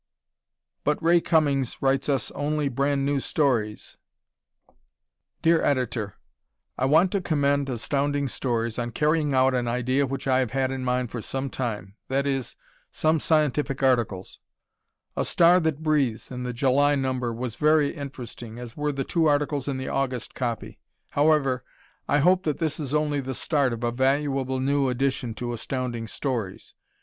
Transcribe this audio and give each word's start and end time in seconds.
But 0.83 0.99
Ray 0.99 1.21
Cummings 1.21 1.79
Writes 1.79 2.09
Us 2.09 2.31
Only 2.31 2.69
Brand 2.69 3.05
New 3.05 3.19
Stories! 3.19 3.97
Dear 5.43 5.61
Editor: 5.63 6.15
I 6.75 6.85
want 6.85 7.11
to 7.11 7.21
commend 7.21 7.69
Astounding 7.69 8.27
Stories 8.27 8.79
on 8.79 8.93
carrying 8.93 9.35
out 9.35 9.53
an 9.53 9.67
idea 9.67 10.07
which 10.07 10.27
I 10.27 10.39
have 10.39 10.53
had 10.53 10.71
in 10.71 10.83
mind 10.83 11.11
for 11.11 11.21
some 11.21 11.51
time; 11.51 11.97
that 12.07 12.25
is, 12.25 12.55
some 12.89 13.19
scientific 13.19 13.83
articles. 13.83 14.39
"A 15.15 15.23
Star 15.23 15.59
That 15.59 15.83
Breathes," 15.83 16.31
in 16.31 16.41
the 16.41 16.51
July 16.53 16.95
number, 16.95 17.31
was 17.31 17.53
very 17.53 17.93
interesting, 17.95 18.57
as 18.57 18.75
were 18.75 18.91
the 18.91 19.03
two 19.03 19.27
articles 19.27 19.67
in 19.67 19.77
the 19.77 19.87
August 19.89 20.33
copy. 20.33 20.79
However, 21.09 21.63
I 22.07 22.21
hope 22.21 22.41
that 22.45 22.57
this 22.57 22.79
is 22.79 22.95
only 22.95 23.19
the 23.19 23.35
start 23.35 23.71
of 23.71 23.83
a 23.83 23.91
valuable 23.91 24.59
new 24.59 24.89
addition 24.89 25.35
to 25.35 25.53
Astounding 25.53 26.07
Stories. 26.07 26.73